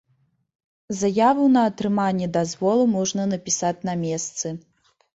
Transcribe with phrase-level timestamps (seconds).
[1.01, 4.47] Заяву на атрыманне дазволу можна напісаць на месцы.